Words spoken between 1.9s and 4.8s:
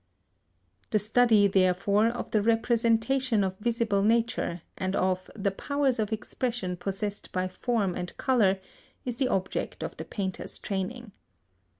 of the #representation of visible nature#